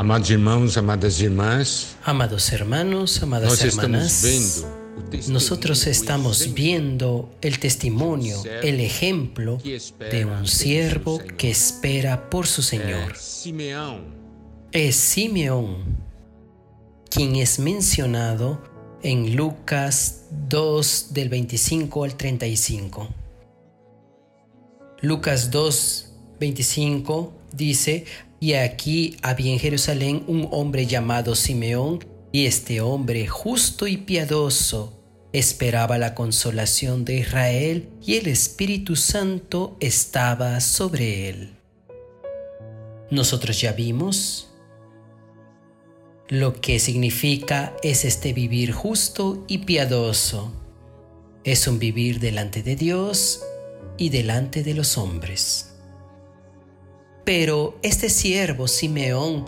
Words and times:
Amados 0.00 0.30
irmãos, 0.30 0.78
amadas 0.78 1.20
irmãs, 1.20 1.94
Amados 2.02 2.50
hermanos, 2.54 3.22
amadas 3.22 3.62
hermanas, 3.62 4.64
nosotros 5.28 5.86
estamos 5.86 6.54
viendo 6.54 7.28
el 7.42 7.58
testimonio, 7.58 8.42
el 8.62 8.80
ejemplo 8.80 9.58
de 9.58 10.24
un 10.24 10.46
siervo 10.46 11.20
que 11.36 11.50
espera 11.50 12.30
por 12.30 12.46
su 12.46 12.62
Señor. 12.62 13.12
Es 14.72 14.96
Simeón, 14.96 15.98
quien 17.10 17.36
es 17.36 17.58
mencionado 17.58 18.62
en 19.02 19.36
Lucas 19.36 20.28
2 20.48 21.08
del 21.10 21.28
25 21.28 22.04
al 22.04 22.16
35. 22.16 23.06
Lucas 25.02 25.50
2, 25.50 26.12
25 26.40 27.34
dice, 27.52 28.06
y 28.40 28.54
aquí 28.54 29.16
había 29.22 29.52
en 29.52 29.58
Jerusalén 29.58 30.24
un 30.26 30.48
hombre 30.50 30.86
llamado 30.86 31.36
Simeón, 31.36 32.04
y 32.32 32.46
este 32.46 32.80
hombre 32.80 33.26
justo 33.26 33.86
y 33.86 33.98
piadoso 33.98 34.96
esperaba 35.32 35.98
la 35.98 36.14
consolación 36.14 37.04
de 37.04 37.18
Israel, 37.18 37.88
y 38.04 38.16
el 38.16 38.26
Espíritu 38.26 38.96
Santo 38.96 39.76
estaba 39.80 40.58
sobre 40.60 41.28
él. 41.28 41.56
Nosotros 43.10 43.60
ya 43.60 43.72
vimos 43.72 44.50
lo 46.30 46.60
que 46.60 46.78
significa 46.78 47.74
es 47.82 48.04
este 48.04 48.32
vivir 48.32 48.70
justo 48.70 49.44
y 49.48 49.58
piadoso. 49.58 50.52
Es 51.42 51.66
un 51.66 51.80
vivir 51.80 52.20
delante 52.20 52.62
de 52.62 52.76
Dios 52.76 53.42
y 53.98 54.10
delante 54.10 54.62
de 54.62 54.74
los 54.74 54.96
hombres. 54.96 55.69
Pero 57.30 57.78
este 57.82 58.10
siervo 58.10 58.66
Simeón 58.66 59.44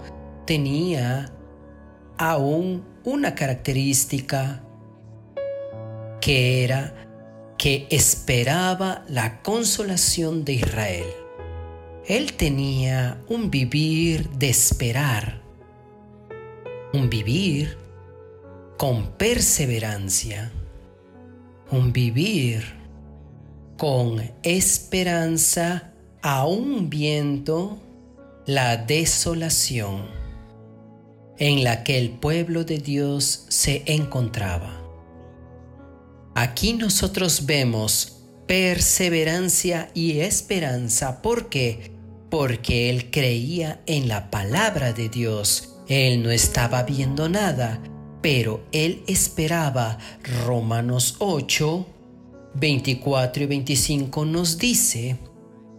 tenía 0.46 1.32
aún 2.16 2.84
una 3.02 3.34
característica 3.34 4.62
que 6.20 6.62
era 6.62 6.94
que 7.58 7.88
esperaba 7.90 9.04
la 9.08 9.42
consolación 9.42 10.44
de 10.44 10.52
Israel. 10.52 11.06
Él 12.06 12.34
tenía 12.34 13.20
un 13.28 13.50
vivir 13.50 14.30
de 14.30 14.50
esperar, 14.50 15.42
un 16.94 17.10
vivir 17.10 17.76
con 18.78 19.10
perseverancia, 19.16 20.52
un 21.72 21.92
vivir 21.92 22.62
con 23.76 24.22
esperanza 24.44 25.91
aún 26.22 26.88
viendo 26.88 27.78
la 28.46 28.76
desolación 28.76 30.06
en 31.38 31.64
la 31.64 31.82
que 31.82 31.98
el 31.98 32.10
pueblo 32.10 32.64
de 32.64 32.78
Dios 32.78 33.46
se 33.48 33.82
encontraba. 33.86 34.80
Aquí 36.34 36.72
nosotros 36.72 37.46
vemos 37.46 38.22
perseverancia 38.46 39.90
y 39.94 40.20
esperanza. 40.20 41.20
¿Por 41.22 41.48
qué? 41.48 41.92
Porque 42.30 42.88
él 42.88 43.10
creía 43.10 43.82
en 43.86 44.08
la 44.08 44.30
palabra 44.30 44.92
de 44.92 45.08
Dios. 45.08 45.74
Él 45.88 46.22
no 46.22 46.30
estaba 46.30 46.84
viendo 46.84 47.28
nada, 47.28 47.82
pero 48.22 48.64
él 48.72 49.02
esperaba. 49.06 49.98
Romanos 50.46 51.16
8, 51.18 51.86
24 52.54 53.42
y 53.42 53.46
25 53.46 54.24
nos 54.24 54.58
dice, 54.58 55.18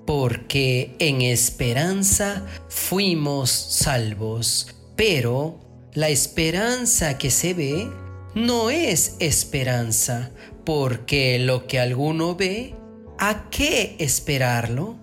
porque 0.05 0.95
en 0.99 1.21
esperanza 1.21 2.45
fuimos 2.67 3.49
salvos, 3.49 4.67
pero 4.95 5.59
la 5.93 6.09
esperanza 6.09 7.17
que 7.17 7.31
se 7.31 7.53
ve 7.53 7.89
no 8.35 8.69
es 8.69 9.15
esperanza, 9.19 10.31
porque 10.65 11.39
lo 11.39 11.67
que 11.67 11.79
alguno 11.79 12.35
ve, 12.35 12.75
¿a 13.19 13.49
qué 13.49 13.95
esperarlo? 13.99 14.97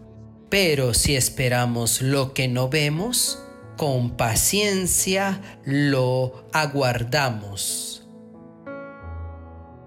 Pero 0.49 0.95
si 0.95 1.17
esperamos 1.17 2.03
lo 2.03 2.35
que 2.35 2.49
no 2.49 2.69
vemos, 2.69 3.39
con 3.77 4.17
paciencia 4.17 5.41
lo 5.65 6.45
aguardamos. 6.53 8.07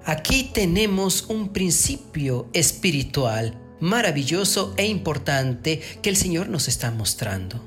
Aquí 0.05 0.51
tenemos 0.53 1.25
un 1.29 1.49
principio 1.49 2.49
espiritual 2.53 3.62
maravilloso 3.83 4.73
e 4.77 4.85
importante 4.85 5.81
que 6.01 6.09
el 6.09 6.15
Señor 6.15 6.47
nos 6.47 6.69
está 6.69 6.89
mostrando. 6.89 7.61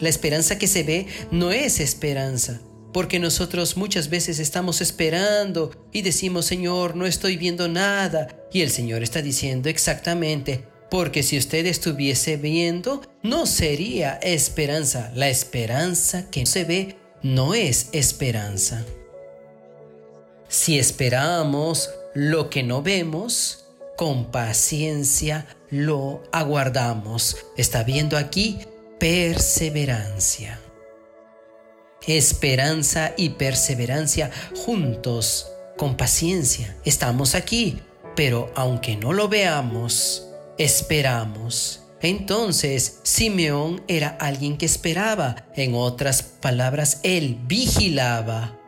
La 0.00 0.08
esperanza 0.08 0.56
que 0.56 0.66
se 0.66 0.82
ve 0.82 1.06
no 1.30 1.52
es 1.52 1.80
esperanza, 1.80 2.62
porque 2.94 3.18
nosotros 3.18 3.76
muchas 3.76 4.08
veces 4.08 4.38
estamos 4.38 4.80
esperando 4.80 5.70
y 5.92 6.00
decimos, 6.00 6.46
Señor, 6.46 6.96
no 6.96 7.04
estoy 7.04 7.36
viendo 7.36 7.68
nada. 7.68 8.28
Y 8.52 8.62
el 8.62 8.70
Señor 8.70 9.02
está 9.02 9.20
diciendo 9.20 9.68
exactamente, 9.68 10.64
porque 10.90 11.22
si 11.22 11.36
usted 11.36 11.66
estuviese 11.66 12.38
viendo, 12.38 13.02
no 13.22 13.44
sería 13.44 14.14
esperanza. 14.22 15.12
La 15.14 15.28
esperanza 15.28 16.30
que 16.30 16.46
se 16.46 16.64
ve 16.64 16.96
no 17.22 17.52
es 17.52 17.90
esperanza. 17.92 18.82
Si 20.48 20.78
esperamos 20.78 21.90
lo 22.14 22.48
que 22.48 22.62
no 22.62 22.80
vemos, 22.80 23.63
con 23.96 24.30
paciencia 24.30 25.46
lo 25.70 26.22
aguardamos. 26.32 27.36
Está 27.56 27.82
viendo 27.82 28.16
aquí 28.16 28.60
perseverancia. 28.98 30.60
Esperanza 32.06 33.12
y 33.16 33.30
perseverancia 33.30 34.30
juntos, 34.54 35.48
con 35.76 35.96
paciencia. 35.96 36.76
Estamos 36.84 37.34
aquí, 37.34 37.80
pero 38.14 38.52
aunque 38.54 38.96
no 38.96 39.12
lo 39.12 39.28
veamos, 39.28 40.28
esperamos. 40.58 41.80
Entonces, 42.00 43.00
Simeón 43.02 43.82
era 43.88 44.08
alguien 44.20 44.58
que 44.58 44.66
esperaba. 44.66 45.46
En 45.56 45.74
otras 45.74 46.22
palabras, 46.22 47.00
él 47.02 47.38
vigilaba. 47.46 48.58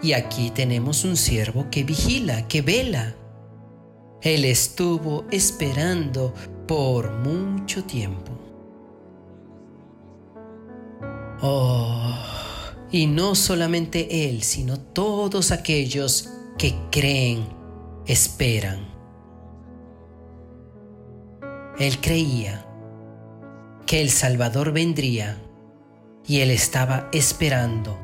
Y 0.00 0.12
aquí 0.12 0.50
tenemos 0.50 1.04
un 1.04 1.16
siervo 1.16 1.66
que 1.70 1.82
vigila, 1.82 2.46
que 2.46 2.62
vela. 2.62 3.16
Él 4.22 4.44
estuvo 4.44 5.24
esperando 5.30 6.34
por 6.66 7.12
mucho 7.12 7.84
tiempo. 7.84 8.32
Oh, 11.40 12.14
y 12.90 13.06
no 13.06 13.34
solamente 13.34 14.28
él, 14.28 14.42
sino 14.42 14.80
todos 14.80 15.52
aquellos 15.52 16.30
que 16.56 16.74
creen, 16.90 17.46
esperan. 18.06 18.88
Él 21.78 22.00
creía 22.00 22.66
que 23.86 24.00
el 24.00 24.10
Salvador 24.10 24.72
vendría 24.72 25.40
y 26.26 26.40
él 26.40 26.50
estaba 26.50 27.08
esperando. 27.12 27.96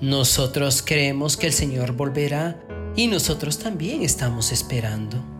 Nosotros 0.00 0.82
creemos 0.82 1.36
que 1.36 1.48
el 1.48 1.52
Señor 1.52 1.92
volverá 1.92 2.64
y 2.96 3.08
nosotros 3.08 3.58
también 3.58 4.02
estamos 4.02 4.52
esperando. 4.52 5.39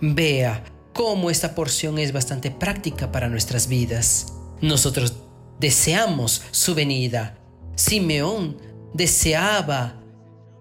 Vea 0.00 0.64
cómo 0.92 1.30
esta 1.30 1.54
porción 1.54 1.98
es 1.98 2.12
bastante 2.12 2.50
práctica 2.50 3.12
para 3.12 3.28
nuestras 3.28 3.68
vidas. 3.68 4.34
Nosotros 4.60 5.14
deseamos 5.58 6.42
su 6.50 6.74
venida. 6.74 7.38
Simeón 7.74 8.58
deseaba 8.94 10.02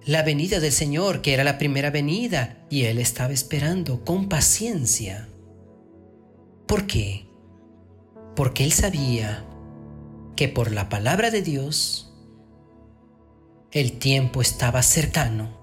la 0.06 0.24
venida 0.24 0.60
del 0.60 0.72
Señor, 0.72 1.22
que 1.22 1.34
era 1.34 1.44
la 1.44 1.58
primera 1.58 1.90
venida, 1.90 2.66
y 2.70 2.84
él 2.84 3.00
estaba 3.00 3.34
esperando 3.34 4.06
con 4.06 4.30
paciencia. 4.30 5.28
¿Por 6.68 6.86
qué? 6.86 7.28
Porque 8.36 8.64
él 8.64 8.72
sabía 8.72 9.46
que 10.36 10.48
por 10.48 10.72
la 10.72 10.90
palabra 10.90 11.32
de 11.32 11.42
Dios 11.42 12.14
el 13.72 13.94
tiempo 13.94 14.42
estaba 14.42 14.82
cercano 14.84 15.55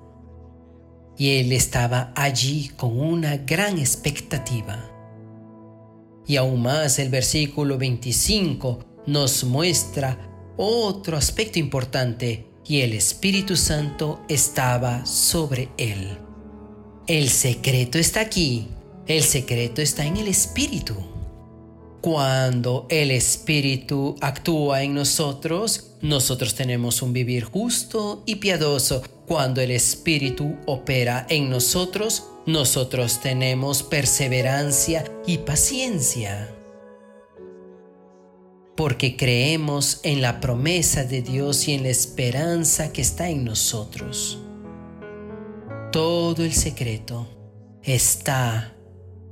y 1.19 1.39
él 1.39 1.53
estaba 1.53 2.13
allí 2.17 2.71
con 2.77 2.99
una 2.99 3.37
gran 3.39 3.79
expectativa. 3.79 4.89
Y 6.27 6.37
aún 6.37 6.63
más 6.63 6.99
el 6.99 7.09
versículo 7.09 7.79
25 7.79 9.03
nos 9.07 9.45
muestra 9.45 10.19
otro 10.57 11.17
aspecto 11.17 11.59
importante 11.59 12.47
y 12.67 12.81
el 12.81 12.93
Espíritu 12.93 13.57
Santo 13.57 14.21
estaba 14.29 15.05
sobre 15.05 15.69
él. 15.77 16.19
El 17.07 17.29
secreto 17.29 17.99
está 17.99 18.21
aquí, 18.21 18.69
el 19.07 19.23
secreto 19.23 19.83
está 19.83 20.07
en 20.07 20.17
el 20.19 20.29
Espíritu. 20.29 20.95
Cuando 22.01 22.87
el 22.91 23.11
Espíritu 23.11 24.17
actúa 24.21 24.83
en 24.83 24.95
nosotros, 24.95 25.95
nosotros 26.01 26.55
tenemos 26.55 27.03
un 27.03 27.13
vivir 27.13 27.45
justo 27.45 28.23
y 28.27 28.37
piadoso. 28.37 29.03
Cuando 29.33 29.63
el 29.63 29.71
Espíritu 29.71 30.59
opera 30.67 31.27
en 31.31 31.49
nosotros, 31.49 32.25
nosotros 32.45 33.19
tenemos 33.23 33.83
perseverancia 33.83 35.11
y 35.27 35.39
paciencia. 35.39 36.55
porque 38.77 39.17
creemos 39.17 40.01
en 40.03 40.21
la 40.21 40.39
promesa 40.39 41.05
de 41.05 41.23
Dios 41.23 41.67
y 41.67 41.73
en 41.73 41.85
la 41.85 41.89
esperanza 41.89 42.93
que 42.93 43.01
está 43.01 43.31
en 43.31 43.45
nosotros. 43.45 44.39
Todo 45.93 46.45
el 46.45 46.53
secreto 46.53 47.27
está 47.83 48.77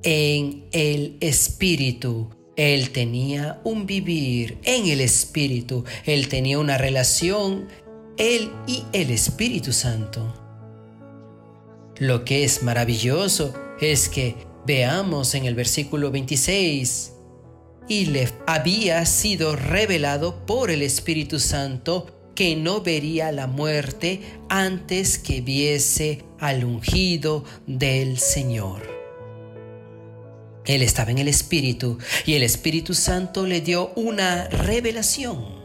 en 0.02 0.66
el 0.72 1.18
Espíritu. 1.20 2.30
Él 2.56 2.90
tenía 2.90 3.60
un 3.64 3.84
vivir 3.84 4.58
en 4.64 4.86
el 4.88 5.02
Espíritu. 5.02 5.84
Él 6.06 6.28
tenía 6.28 6.58
una 6.58 6.78
relación, 6.78 7.68
Él 8.20 8.52
y 8.66 8.84
el 8.92 9.10
Espíritu 9.10 9.72
Santo. 9.72 10.34
Lo 11.96 12.22
que 12.26 12.44
es 12.44 12.62
maravilloso 12.62 13.54
es 13.80 14.10
que 14.10 14.36
veamos 14.66 15.34
en 15.34 15.46
el 15.46 15.54
versículo 15.54 16.10
26, 16.10 17.12
y 17.88 18.04
le 18.04 18.28
había 18.46 19.06
sido 19.06 19.56
revelado 19.56 20.44
por 20.44 20.70
el 20.70 20.82
Espíritu 20.82 21.40
Santo 21.40 22.30
que 22.34 22.56
no 22.56 22.82
vería 22.82 23.32
la 23.32 23.46
muerte 23.46 24.20
antes 24.50 25.18
que 25.18 25.40
viese 25.40 26.22
al 26.38 26.66
ungido 26.66 27.44
del 27.66 28.18
Señor. 28.18 28.82
Él 30.66 30.82
estaba 30.82 31.10
en 31.10 31.18
el 31.18 31.28
Espíritu 31.28 31.96
y 32.26 32.34
el 32.34 32.42
Espíritu 32.42 32.92
Santo 32.92 33.46
le 33.46 33.62
dio 33.62 33.92
una 33.96 34.46
revelación 34.48 35.59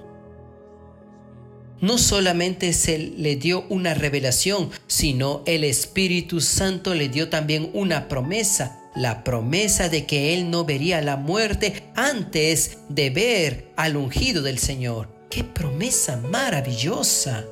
no 1.86 2.00
solamente 2.00 2.74
se 2.74 2.98
le 2.98 3.36
dio 3.36 3.66
una 3.70 3.94
revelación, 3.94 4.72
sino 4.88 5.44
el 5.46 5.64
Espíritu 5.64 6.42
Santo 6.42 6.96
le 6.96 7.10
dio 7.10 7.30
también 7.30 7.70
una 7.74 8.08
promesa, 8.08 8.80
la 8.96 9.24
promesa 9.24 9.88
de 9.88 10.08
que 10.08 10.34
él 10.34 10.50
no 10.50 10.66
vería 10.66 11.00
la 11.04 11.16
muerte 11.16 11.84
antes 11.96 12.80
de 12.90 13.12
ver 13.12 13.72
al 13.76 13.98
ungido 13.98 14.42
del 14.42 14.58
Señor. 14.58 15.10
¡Qué 15.30 15.44
promesa 15.44 16.18
maravillosa! 16.18 17.46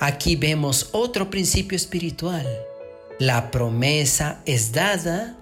Aquí 0.00 0.34
vemos 0.34 0.88
otro 0.90 1.30
principio 1.30 1.76
espiritual. 1.76 2.46
La 3.20 3.52
promesa 3.52 4.40
es 4.46 4.72
dada 4.72 5.38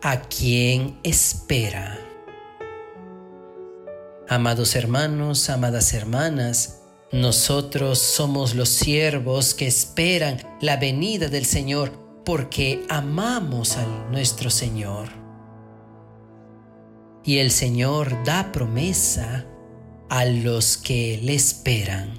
a 0.00 0.20
quien 0.20 0.96
espera. 1.02 1.98
Amados 4.28 4.76
hermanos, 4.76 5.50
amadas 5.50 5.92
hermanas, 5.92 6.83
nosotros 7.14 8.00
somos 8.00 8.56
los 8.56 8.68
siervos 8.68 9.54
que 9.54 9.68
esperan 9.68 10.38
la 10.60 10.78
venida 10.78 11.28
del 11.28 11.44
Señor 11.44 11.92
porque 12.24 12.84
amamos 12.88 13.76
a 13.76 13.86
nuestro 14.10 14.50
Señor. 14.50 15.10
Y 17.22 17.38
el 17.38 17.52
Señor 17.52 18.24
da 18.24 18.50
promesa 18.50 19.46
a 20.08 20.24
los 20.24 20.76
que 20.76 21.20
le 21.22 21.36
esperan. 21.36 22.18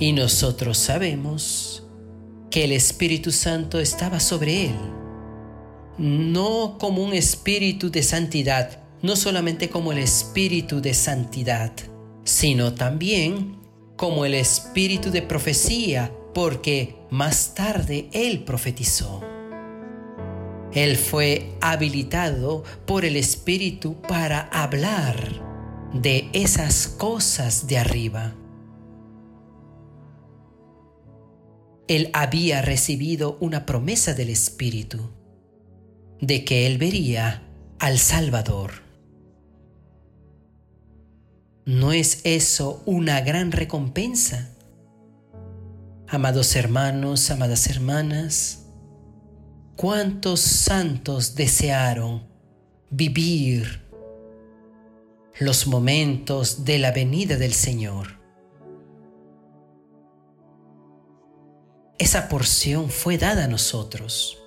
Y 0.00 0.10
nosotros 0.10 0.76
sabemos 0.76 1.86
que 2.50 2.64
el 2.64 2.72
Espíritu 2.72 3.30
Santo 3.30 3.78
estaba 3.78 4.18
sobre 4.18 4.66
él, 4.66 4.76
no 5.96 6.76
como 6.80 7.04
un 7.04 7.14
espíritu 7.14 7.92
de 7.92 8.02
santidad, 8.02 8.80
no 9.00 9.14
solamente 9.14 9.70
como 9.70 9.92
el 9.92 9.98
espíritu 9.98 10.80
de 10.80 10.92
santidad, 10.92 11.70
sino 12.24 12.74
también 12.74 13.60
como 13.96 14.24
el 14.24 14.34
espíritu 14.34 15.10
de 15.10 15.22
profecía, 15.22 16.12
porque 16.34 16.96
más 17.10 17.54
tarde 17.54 18.08
él 18.12 18.44
profetizó. 18.44 19.22
Él 20.74 20.96
fue 20.96 21.56
habilitado 21.60 22.64
por 22.84 23.04
el 23.04 23.16
Espíritu 23.16 24.00
para 24.02 24.40
hablar 24.40 25.40
de 25.94 26.28
esas 26.32 26.88
cosas 26.88 27.68
de 27.68 27.78
arriba. 27.78 28.34
Él 31.86 32.10
había 32.12 32.60
recibido 32.60 33.36
una 33.40 33.66
promesa 33.66 34.14
del 34.14 34.30
Espíritu 34.30 35.10
de 36.20 36.44
que 36.44 36.66
él 36.66 36.78
vería 36.78 37.46
al 37.78 37.98
Salvador. 37.98 38.82
¿No 41.66 41.92
es 41.92 42.20
eso 42.24 42.82
una 42.84 43.22
gran 43.22 43.50
recompensa? 43.50 44.50
Amados 46.06 46.56
hermanos, 46.56 47.30
amadas 47.30 47.68
hermanas, 47.68 48.66
¿cuántos 49.74 50.40
santos 50.40 51.34
desearon 51.34 52.28
vivir 52.90 53.82
los 55.40 55.66
momentos 55.66 56.66
de 56.66 56.78
la 56.78 56.92
venida 56.92 57.38
del 57.38 57.54
Señor? 57.54 58.20
Esa 61.98 62.28
porción 62.28 62.90
fue 62.90 63.16
dada 63.16 63.44
a 63.44 63.48
nosotros. 63.48 64.38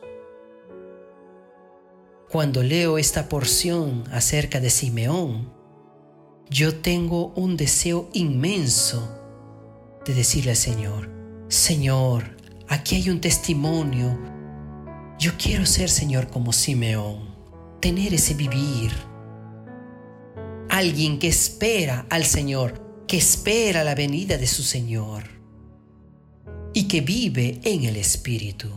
Cuando 2.30 2.62
leo 2.62 3.00
esta 3.00 3.28
porción 3.28 4.04
acerca 4.12 4.60
de 4.60 4.69
Simeón, 4.69 5.56
yo 6.50 6.76
tengo 6.76 7.34
un 7.36 7.58
deseo 7.58 8.10
inmenso 8.14 9.16
de 10.06 10.14
decirle 10.14 10.52
al 10.52 10.58
Señor, 10.58 11.10
Señor, 11.50 12.38
aquí 12.68 12.96
hay 12.96 13.10
un 13.10 13.20
testimonio. 13.20 14.18
Yo 15.20 15.34
quiero 15.38 15.66
ser, 15.66 15.90
Señor, 15.90 16.30
como 16.30 16.54
Simeón, 16.54 17.36
tener 17.82 18.14
ese 18.14 18.34
vivir. 18.34 18.92
Alguien 20.70 21.20
que 21.20 21.28
espera 21.28 22.06
al 22.10 22.24
Señor, 22.24 23.06
que 23.08 23.18
espera 23.18 23.84
la 23.84 23.96
venida 23.96 24.38
de 24.38 24.48
su 24.48 24.64
Señor 24.64 25.24
y 26.74 26.88
que 26.88 27.02
vive 27.02 27.60
en 27.64 27.84
el 27.86 27.98
Espíritu. 27.98 28.70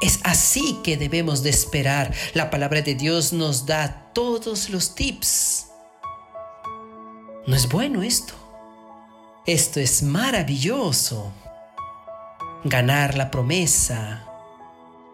Es 0.00 0.20
así 0.22 0.78
que 0.82 0.96
debemos 0.96 1.42
de 1.42 1.50
esperar. 1.50 2.14
La 2.34 2.50
palabra 2.50 2.82
de 2.82 2.94
Dios 2.94 3.32
nos 3.32 3.66
da 3.66 4.10
todos 4.14 4.70
los 4.70 4.94
tips 4.94 5.67
no 7.48 7.56
es 7.56 7.66
bueno 7.66 8.02
esto. 8.02 8.34
Esto 9.46 9.80
es 9.80 10.02
maravilloso. 10.02 11.32
Ganar 12.62 13.16
la 13.16 13.30
promesa 13.30 14.26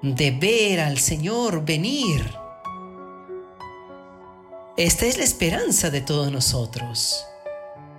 de 0.02 0.32
ver 0.32 0.80
al 0.80 0.98
Señor 0.98 1.64
venir. 1.64 2.28
Esta 4.76 5.06
es 5.06 5.16
la 5.16 5.22
esperanza 5.22 5.90
de 5.90 6.00
todos 6.00 6.32
nosotros. 6.32 7.24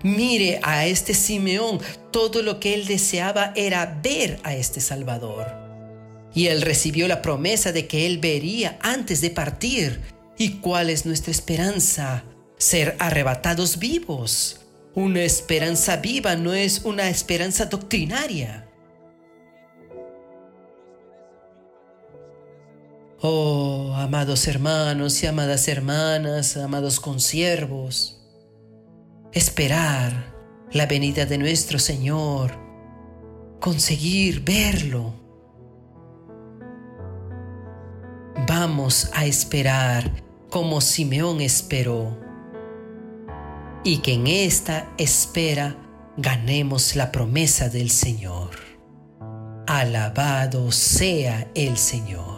Mire 0.04 0.60
a 0.64 0.86
este 0.86 1.14
Simeón, 1.14 1.80
todo 2.12 2.42
lo 2.42 2.60
que 2.60 2.74
él 2.74 2.88
deseaba 2.88 3.54
era 3.56 4.00
ver 4.04 4.42
a 4.44 4.54
este 4.54 4.82
Salvador. 4.82 5.48
Y 6.34 6.48
él 6.48 6.62
recibió 6.62 7.08
la 7.08 7.22
promesa 7.22 7.72
de 7.72 7.88
que 7.88 8.06
él 8.06 8.18
vería 8.18 8.78
antes 8.82 9.22
de 9.22 9.30
partir. 9.30 10.02
¿Y 10.38 10.58
cuál 10.60 10.90
es 10.90 11.06
nuestra 11.06 11.32
esperanza? 11.32 12.26
Ser 12.58 12.96
arrebatados 13.00 13.80
vivos. 13.80 14.62
Una 14.94 15.22
esperanza 15.22 15.98
viva 15.98 16.36
no 16.36 16.54
es 16.54 16.86
una 16.86 17.10
esperanza 17.10 17.66
doctrinaria. 17.66 18.70
Oh, 23.22 23.94
amados 23.98 24.48
hermanos 24.48 25.22
y 25.24 25.28
amadas 25.28 25.68
hermanas, 25.68 26.56
amados 26.58 27.00
consiervos, 27.00 28.22
esperar 29.34 30.34
la 30.72 30.86
venida 30.86 31.26
de 31.26 31.38
nuestro 31.38 31.80
Señor, 31.80 32.52
conseguir 33.60 34.42
verlo. 34.42 35.14
Vamos 38.48 39.10
a 39.14 39.26
esperar 39.26 40.12
como 40.50 40.80
Simeón 40.80 41.42
esperó 41.42 42.25
y 43.86 44.00
que 44.00 44.14
en 44.14 44.28
esta 44.28 44.90
espera 44.98 45.78
ganemos 46.18 46.96
la 46.96 47.12
promesa 47.12 47.70
del 47.70 47.92
Señor. 47.92 48.50
Alabado 49.68 50.72
sea 50.72 51.50
el 51.54 51.78
Señor. 51.78 52.35